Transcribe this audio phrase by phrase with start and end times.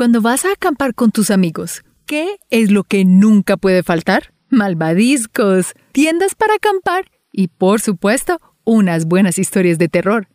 [0.00, 4.32] Cuando vas a acampar con tus amigos, ¿qué es lo que nunca puede faltar?
[4.48, 10.26] Malvadiscos, tiendas para acampar y, por supuesto, unas buenas historias de terror.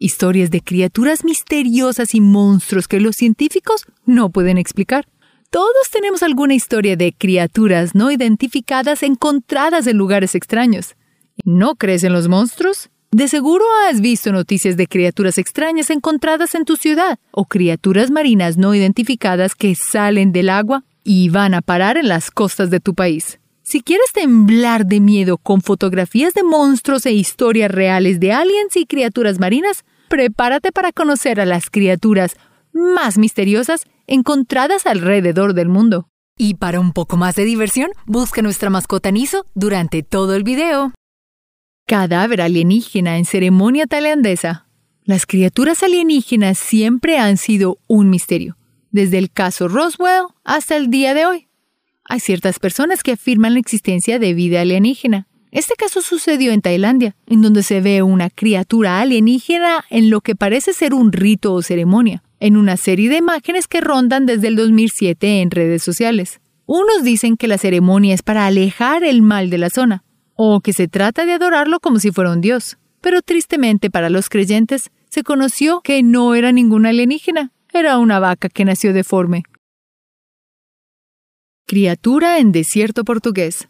[0.00, 5.06] Historias de criaturas misteriosas y monstruos que los científicos no pueden explicar.
[5.50, 10.96] Todos tenemos alguna historia de criaturas no identificadas encontradas en lugares extraños.
[11.44, 12.90] ¿No crees en los monstruos?
[13.14, 18.56] De seguro has visto noticias de criaturas extrañas encontradas en tu ciudad o criaturas marinas
[18.56, 22.94] no identificadas que salen del agua y van a parar en las costas de tu
[22.94, 23.38] país.
[23.62, 28.86] Si quieres temblar de miedo con fotografías de monstruos e historias reales de aliens y
[28.86, 32.36] criaturas marinas, prepárate para conocer a las criaturas
[32.72, 36.08] más misteriosas encontradas alrededor del mundo.
[36.38, 40.92] Y para un poco más de diversión, busca nuestra mascota Niso durante todo el video.
[41.86, 44.66] Cadáver alienígena en ceremonia tailandesa.
[45.04, 48.56] Las criaturas alienígenas siempre han sido un misterio,
[48.92, 51.48] desde el caso Roswell hasta el día de hoy.
[52.04, 55.26] Hay ciertas personas que afirman la existencia de vida alienígena.
[55.50, 60.34] Este caso sucedió en Tailandia, en donde se ve una criatura alienígena en lo que
[60.34, 64.56] parece ser un rito o ceremonia, en una serie de imágenes que rondan desde el
[64.56, 66.40] 2007 en redes sociales.
[66.64, 70.04] Unos dicen que la ceremonia es para alejar el mal de la zona,
[70.44, 72.76] o que se trata de adorarlo como si fuera un dios.
[73.00, 78.48] Pero tristemente para los creyentes se conoció que no era ninguna alienígena, era una vaca
[78.48, 79.44] que nació deforme.
[81.64, 83.68] Criatura en desierto portugués.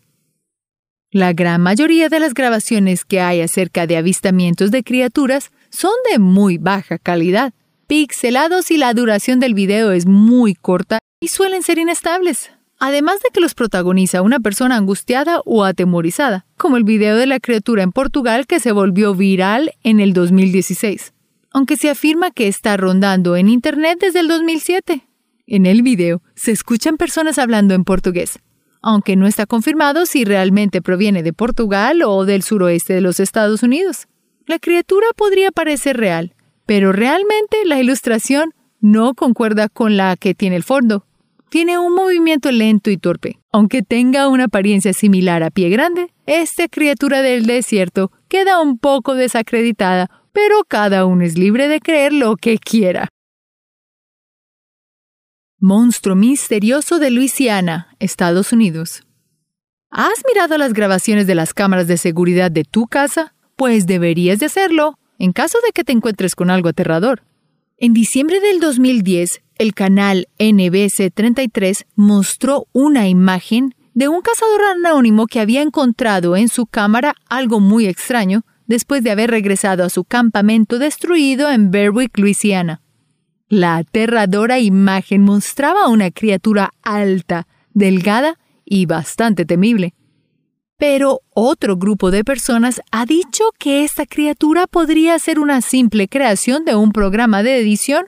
[1.11, 6.19] La gran mayoría de las grabaciones que hay acerca de avistamientos de criaturas son de
[6.19, 7.53] muy baja calidad,
[7.87, 12.51] pixelados y la duración del video es muy corta y suelen ser inestables
[12.83, 17.39] además de que los protagoniza una persona angustiada o atemorizada, como el video de la
[17.39, 21.13] criatura en Portugal que se volvió viral en el 2016,
[21.53, 25.07] aunque se afirma que está rondando en Internet desde el 2007.
[25.47, 28.41] En el video se escuchan personas hablando en portugués,
[28.83, 33.63] aunque no está confirmado si realmente proviene de Portugal o del suroeste de los Estados
[33.63, 34.09] Unidos.
[34.47, 36.35] La criatura podría parecer real,
[36.67, 41.07] pero realmente la ilustración no concuerda con la que tiene el fondo,
[41.53, 43.39] tiene un movimiento lento y torpe.
[43.53, 49.15] Aunque tenga una apariencia similar a pie grande, esta criatura del desierto queda un poco
[49.15, 53.09] desacreditada, pero cada uno es libre de creer lo que quiera.
[55.59, 59.07] Monstruo misterioso de Luisiana, Estados Unidos.
[59.91, 63.35] ¿Has mirado las grabaciones de las cámaras de seguridad de tu casa?
[63.57, 67.25] Pues deberías de hacerlo, en caso de que te encuentres con algo aterrador.
[67.79, 75.41] En diciembre del 2010, el canal NBC33 mostró una imagen de un cazador anónimo que
[75.41, 80.79] había encontrado en su cámara algo muy extraño después de haber regresado a su campamento
[80.79, 82.81] destruido en Berwick, Luisiana.
[83.49, 89.95] La aterradora imagen mostraba una criatura alta, delgada y bastante temible.
[90.83, 96.65] Pero otro grupo de personas ha dicho que esta criatura podría ser una simple creación
[96.65, 98.07] de un programa de edición,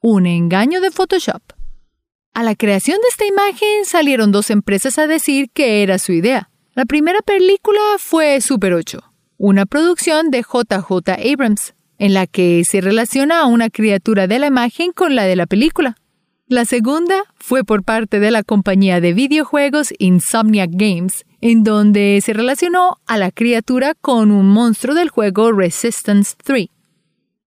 [0.00, 1.42] un engaño de Photoshop.
[2.32, 6.48] A la creación de esta imagen salieron dos empresas a decir que era su idea.
[6.74, 9.00] La primera película fue Super 8,
[9.38, 14.46] una producción de JJ Abrams, en la que se relaciona a una criatura de la
[14.46, 15.96] imagen con la de la película.
[16.52, 22.34] La segunda fue por parte de la compañía de videojuegos Insomniac Games, en donde se
[22.34, 26.66] relacionó a la criatura con un monstruo del juego Resistance 3.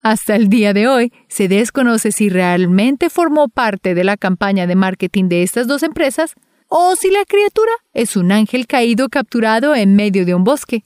[0.01, 4.75] Hasta el día de hoy, se desconoce si realmente formó parte de la campaña de
[4.75, 6.33] marketing de estas dos empresas
[6.67, 10.83] o si la criatura es un ángel caído capturado en medio de un bosque,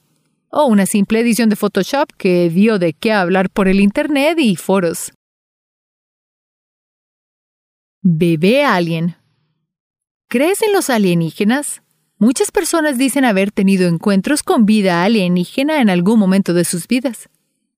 [0.50, 4.58] o una simple edición de Photoshop que dio de qué hablar por el Internet y
[4.58, 5.13] foros.
[8.02, 9.18] Bebé alien.
[10.30, 11.82] ¿Crees en los alienígenas?
[12.18, 17.28] Muchas personas dicen haber tenido encuentros con vida alienígena en algún momento de sus vidas.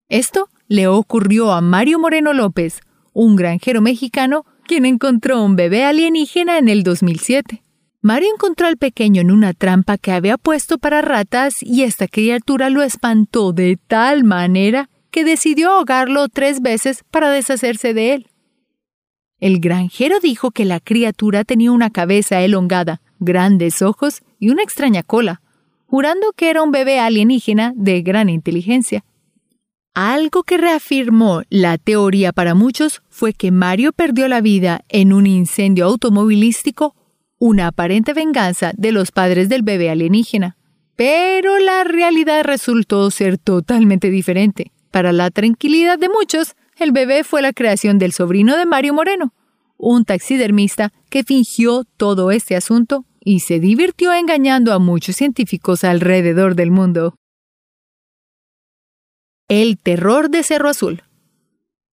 [0.09, 2.81] Esto le ocurrió a Mario Moreno López,
[3.13, 7.63] un granjero mexicano quien encontró un bebé alienígena en el 2007.
[8.01, 12.69] Mario encontró al pequeño en una trampa que había puesto para ratas y esta criatura
[12.69, 18.30] lo espantó de tal manera que decidió ahogarlo tres veces para deshacerse de él.
[19.41, 25.01] El granjero dijo que la criatura tenía una cabeza elongada, grandes ojos y una extraña
[25.01, 25.41] cola,
[25.87, 29.03] jurando que era un bebé alienígena de gran inteligencia.
[29.95, 35.25] Algo que reafirmó la teoría para muchos fue que Mario perdió la vida en un
[35.25, 36.95] incendio automovilístico,
[37.39, 40.55] una aparente venganza de los padres del bebé alienígena.
[40.95, 44.71] Pero la realidad resultó ser totalmente diferente.
[44.91, 49.33] Para la tranquilidad de muchos, el bebé fue la creación del sobrino de Mario Moreno,
[49.77, 56.55] un taxidermista que fingió todo este asunto y se divirtió engañando a muchos científicos alrededor
[56.55, 57.15] del mundo.
[59.47, 61.03] El terror de Cerro Azul.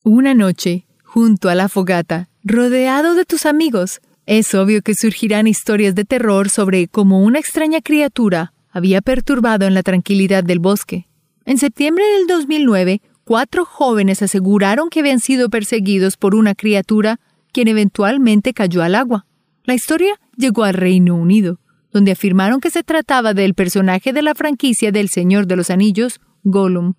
[0.05, 5.95] Una noche, junto a la fogata, rodeado de tus amigos, es obvio que surgirán historias
[5.95, 11.09] de terror sobre cómo una extraña criatura había perturbado en la tranquilidad del bosque.
[11.47, 17.21] En septiembre del 2009, cuatro jóvenes aseguraron que habían sido perseguidos por una criatura
[17.53, 19.27] quien eventualmente cayó al agua.
[19.65, 21.61] La historia llegó al Reino Unido,
[21.93, 26.23] donde afirmaron que se trataba del personaje de la franquicia del Señor de los Anillos,
[26.43, 26.95] Gollum.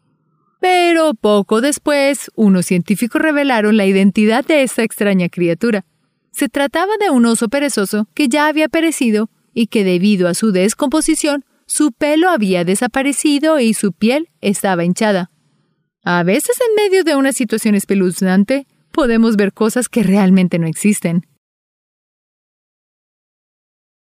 [0.62, 5.84] Pero poco después, unos científicos revelaron la identidad de esta extraña criatura.
[6.30, 10.52] Se trataba de un oso perezoso que ya había perecido y que debido a su
[10.52, 15.32] descomposición, su pelo había desaparecido y su piel estaba hinchada.
[16.12, 21.28] A veces en medio de una situación espeluznante, podemos ver cosas que realmente no existen.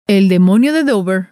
[0.07, 1.31] El demonio de Dover.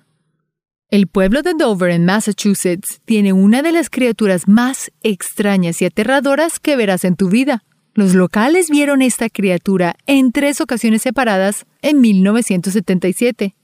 [0.90, 6.60] El pueblo de Dover en Massachusetts tiene una de las criaturas más extrañas y aterradoras
[6.60, 7.64] que verás en tu vida.
[7.94, 13.56] Los locales vieron esta criatura en tres ocasiones separadas en 1977.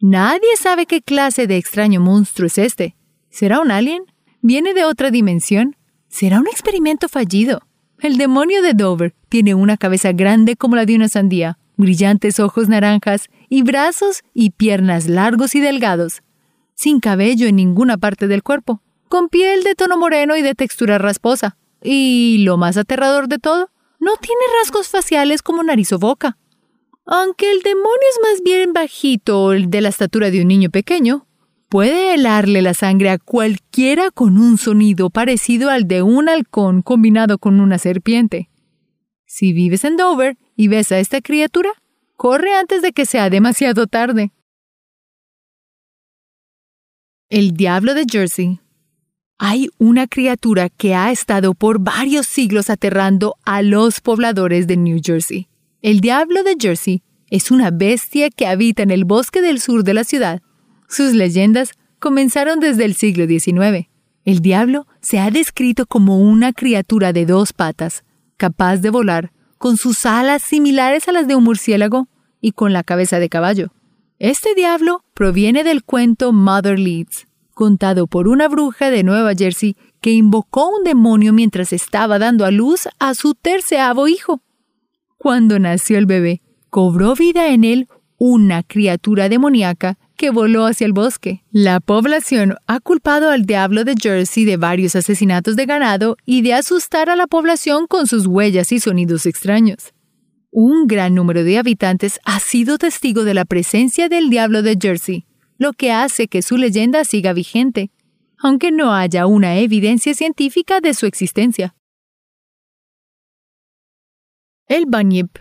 [0.00, 2.96] Nadie sabe qué clase de extraño monstruo es este.
[3.28, 4.04] ¿Será un alien?
[4.40, 5.76] ¿Viene de otra dimensión?
[6.14, 7.62] ¿Será un experimento fallido?
[7.98, 12.68] El demonio de Dover tiene una cabeza grande como la de una sandía, brillantes ojos
[12.68, 16.22] naranjas y brazos y piernas largos y delgados,
[16.76, 20.98] sin cabello en ninguna parte del cuerpo, con piel de tono moreno y de textura
[20.98, 21.56] rasposa.
[21.82, 26.38] Y lo más aterrador de todo, no tiene rasgos faciales como nariz o boca.
[27.06, 31.26] Aunque el demonio es más bien bajito, de la estatura de un niño pequeño,
[31.74, 37.38] puede helarle la sangre a cualquiera con un sonido parecido al de un halcón combinado
[37.38, 38.48] con una serpiente.
[39.26, 41.70] Si vives en Dover y ves a esta criatura,
[42.14, 44.30] corre antes de que sea demasiado tarde.
[47.28, 48.60] El diablo de Jersey
[49.38, 55.00] hay una criatura que ha estado por varios siglos aterrando a los pobladores de New
[55.04, 55.48] Jersey.
[55.82, 59.94] El diablo de Jersey es una bestia que habita en el bosque del sur de
[59.94, 60.40] la ciudad.
[60.94, 63.88] Sus leyendas comenzaron desde el siglo XIX.
[64.24, 68.04] El diablo se ha descrito como una criatura de dos patas,
[68.36, 72.06] capaz de volar, con sus alas similares a las de un murciélago
[72.40, 73.72] y con la cabeza de caballo.
[74.20, 80.12] Este diablo proviene del cuento Mother Leeds, contado por una bruja de Nueva Jersey que
[80.12, 84.42] invocó un demonio mientras estaba dando a luz a su terceavo hijo.
[85.18, 90.92] Cuando nació el bebé, cobró vida en él una criatura demoníaca que voló hacia el
[90.92, 91.44] bosque.
[91.50, 96.54] La población ha culpado al diablo de Jersey de varios asesinatos de ganado y de
[96.54, 99.92] asustar a la población con sus huellas y sonidos extraños.
[100.50, 105.26] Un gran número de habitantes ha sido testigo de la presencia del diablo de Jersey,
[105.58, 107.90] lo que hace que su leyenda siga vigente,
[108.38, 111.74] aunque no haya una evidencia científica de su existencia.
[114.66, 115.38] El Bunyip.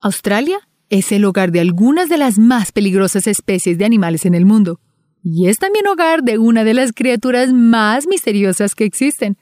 [0.00, 4.46] Australia es el hogar de algunas de las más peligrosas especies de animales en el
[4.46, 4.80] mundo,
[5.22, 9.36] y es también hogar de una de las criaturas más misteriosas que existen.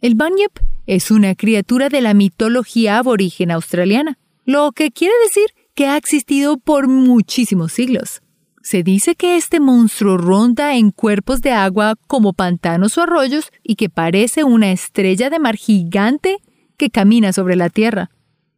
[0.00, 0.52] El Bunyip
[0.86, 6.58] es una criatura de la mitología aborigen australiana, lo que quiere decir que ha existido
[6.58, 8.20] por muchísimos siglos.
[8.62, 13.76] Se dice que este monstruo ronda en cuerpos de agua como pantanos o arroyos y
[13.76, 16.38] que parece una estrella de mar gigante
[16.76, 18.10] que camina sobre la tierra.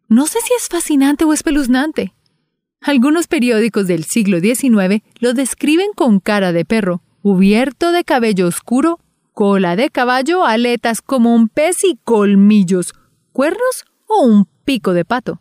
[0.09, 2.15] No sé si es fascinante o espeluznante.
[2.85, 8.99] Algunos periódicos del siglo XIX lo describen con cara de perro, cubierto de cabello oscuro,
[9.33, 12.93] cola de caballo, aletas como un pez y colmillos,
[13.31, 15.41] cuernos o un pico de pato.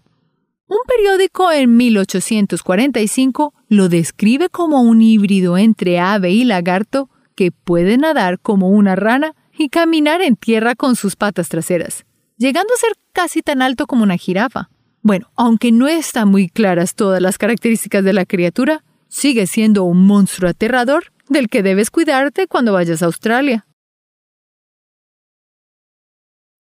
[0.68, 7.98] Un periódico en 1845 lo describe como un híbrido entre ave y lagarto que puede
[7.98, 12.06] nadar como una rana y caminar en tierra con sus patas traseras,
[12.38, 14.70] llegando a ser casi tan alto como una jirafa.
[15.02, 20.06] Bueno, aunque no están muy claras todas las características de la criatura, sigue siendo un
[20.06, 23.66] monstruo aterrador del que debes cuidarte cuando vayas a Australia.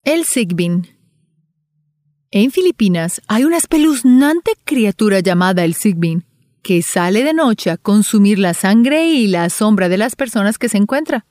[0.03, 0.87] El Sigbin
[2.33, 6.23] en Filipinas hay una espeluznante criatura llamada el Sigbin,
[6.63, 10.69] que sale de noche a consumir la sangre y la sombra de las personas que
[10.69, 11.25] se encuentra.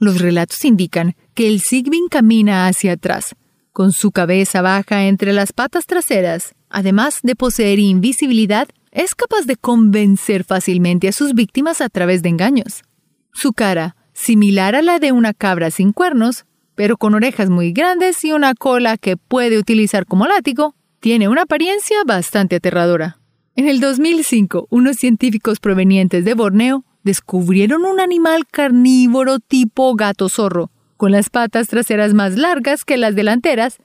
[0.00, 3.34] Los relatos indican que el Sigbin camina hacia atrás,
[3.74, 6.54] con su cabeza baja entre las patas traseras.
[6.70, 12.28] Además de poseer invisibilidad, es capaz de convencer fácilmente a sus víctimas a través de
[12.28, 12.84] engaños.
[13.32, 18.24] Su cara, similar a la de una cabra sin cuernos, pero con orejas muy grandes
[18.24, 23.18] y una cola que puede utilizar como látigo, tiene una apariencia bastante aterradora.
[23.56, 30.70] En el 2005, unos científicos provenientes de Borneo descubrieron un animal carnívoro tipo gato zorro,
[31.04, 33.76] con las patas traseras más largas que las delanteras,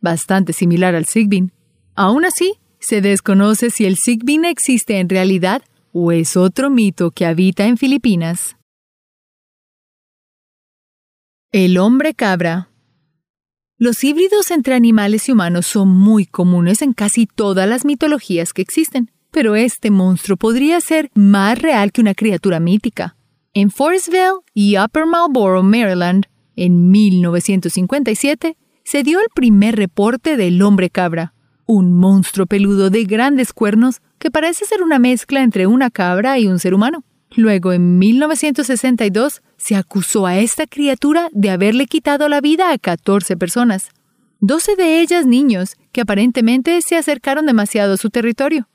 [0.00, 1.50] bastante similar al Sigbin.
[1.96, 7.26] Aún así, se desconoce si el Sigbin existe en realidad o es otro mito que
[7.26, 8.56] habita en Filipinas.
[11.50, 12.70] El hombre cabra.
[13.76, 18.62] Los híbridos entre animales y humanos son muy comunes en casi todas las mitologías que
[18.62, 23.16] existen, pero este monstruo podría ser más real que una criatura mítica.
[23.52, 26.28] En Forestville y Upper Marlboro, Maryland,
[26.64, 31.34] en 1957, se dio el primer reporte del hombre cabra,
[31.66, 36.46] un monstruo peludo de grandes cuernos que parece ser una mezcla entre una cabra y
[36.46, 37.04] un ser humano.
[37.36, 43.36] Luego, en 1962, se acusó a esta criatura de haberle quitado la vida a 14
[43.36, 43.90] personas,
[44.40, 48.68] 12 de ellas niños que aparentemente se acercaron demasiado a su territorio.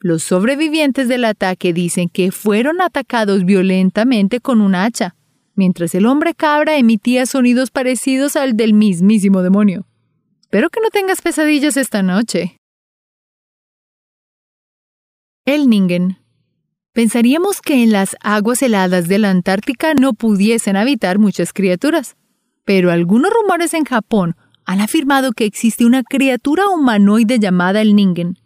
[0.00, 5.16] Los sobrevivientes del ataque dicen que fueron atacados violentamente con un hacha,
[5.58, 9.86] mientras el hombre cabra emitía sonidos parecidos al del mismísimo demonio.
[10.40, 12.56] Espero que no tengas pesadillas esta noche.
[15.44, 16.18] El Ningen.
[16.92, 22.16] Pensaríamos que en las aguas heladas de la Antártica no pudiesen habitar muchas criaturas,
[22.64, 28.38] pero algunos rumores en Japón han afirmado que existe una criatura humanoide llamada el Ningen.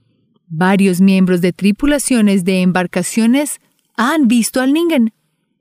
[0.48, 3.60] Varios miembros de tripulaciones de embarcaciones
[3.96, 5.12] han visto al Ningen,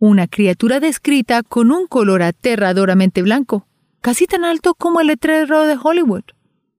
[0.02, 3.68] una criatura descrita con un color aterradoramente blanco
[4.02, 6.24] casi tan alto como el letrero de Hollywood.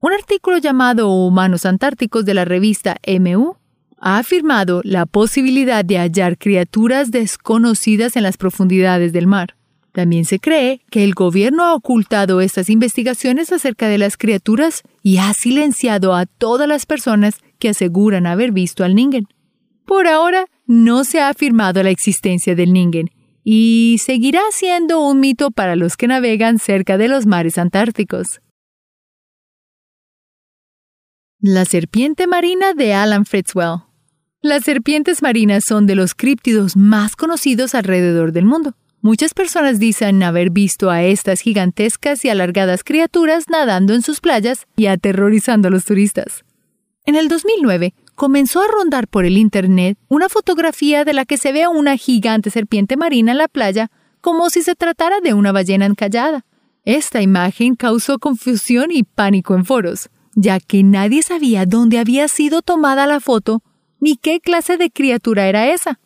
[0.00, 3.54] Un artículo llamado Humanos Antárticos de la revista MU
[4.00, 9.54] ha afirmado la posibilidad de hallar criaturas desconocidas en las profundidades del mar.
[9.92, 15.18] También se cree que el gobierno ha ocultado estas investigaciones acerca de las criaturas y
[15.18, 19.28] ha silenciado a todas las personas que aseguran haber visto al Ningen.
[19.86, 23.10] Por ahora, no se ha afirmado la existencia del Ningen
[23.44, 28.40] y seguirá siendo un mito para los que navegan cerca de los mares antárticos.
[31.40, 33.80] La serpiente marina de Alan Fritzwell.
[34.42, 38.76] Las serpientes marinas son de los críptidos más conocidos alrededor del mundo.
[39.00, 44.68] Muchas personas dicen haber visto a estas gigantescas y alargadas criaturas nadando en sus playas
[44.76, 46.44] y aterrorizando a los turistas.
[47.04, 51.50] En el 2009, comenzó a rondar por el Internet una fotografía de la que se
[51.50, 55.86] ve una gigante serpiente marina en la playa como si se tratara de una ballena
[55.86, 56.44] encallada.
[56.84, 62.62] Esta imagen causó confusión y pánico en foros, ya que nadie sabía dónde había sido
[62.62, 63.64] tomada la foto
[63.98, 65.98] ni qué clase de criatura era esa.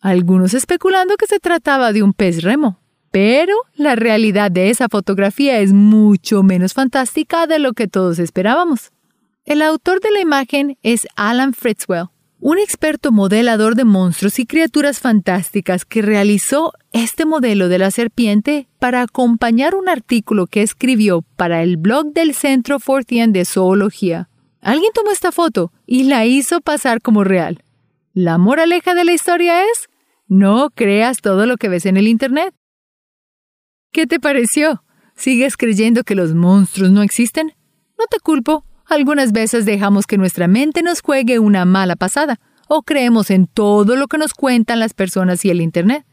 [0.00, 2.78] Algunos especulando que se trataba de un pez remo.
[3.10, 8.92] Pero la realidad de esa fotografía es mucho menos fantástica de lo que todos esperábamos.
[9.44, 12.06] El autor de la imagen es Alan Fritzwell,
[12.40, 18.68] un experto modelador de monstruos y criaturas fantásticas que realizó este modelo de la serpiente
[18.78, 24.30] para acompañar un artículo que escribió para el blog del Centro Fortean de Zoología.
[24.62, 27.62] Alguien tomó esta foto y la hizo pasar como real.
[28.14, 29.90] La moraleja de la historia es,
[30.26, 32.54] no creas todo lo que ves en el Internet.
[33.92, 34.84] ¿Qué te pareció?
[35.16, 37.52] ¿Sigues creyendo que los monstruos no existen?
[37.98, 42.38] No te culpo, algunas veces dejamos que nuestra mente nos juegue una mala pasada
[42.68, 46.04] o creemos en todo lo que nos cuentan las personas y el Internet.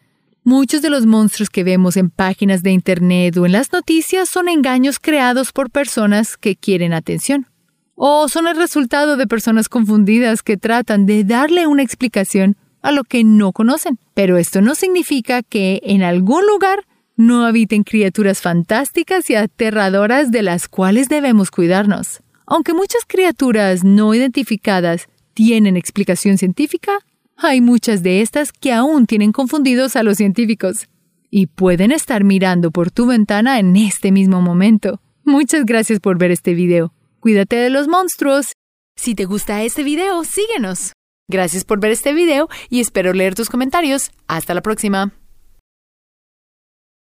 [0.44, 4.50] Muchos de los monstruos que vemos en páginas de Internet o en las noticias son
[4.50, 7.48] engaños creados por personas que quieren atención.
[7.94, 13.04] O son el resultado de personas confundidas que tratan de darle una explicación a lo
[13.04, 14.00] que no conocen.
[14.16, 16.86] Pero esto no significa que en algún lugar
[17.16, 22.22] no habiten criaturas fantásticas y aterradoras de las cuales debemos cuidarnos.
[22.52, 27.00] Aunque muchas criaturas no identificadas tienen explicación científica,
[27.38, 30.90] hay muchas de estas que aún tienen confundidos a los científicos
[31.30, 35.00] y pueden estar mirando por tu ventana en este mismo momento.
[35.24, 36.94] Muchas gracias por ver este video.
[37.22, 38.52] Cuídate de los monstruos.
[38.98, 40.92] Si te gusta este video, síguenos.
[41.30, 44.12] Gracias por ver este video y espero leer tus comentarios.
[44.28, 45.14] Hasta la próxima.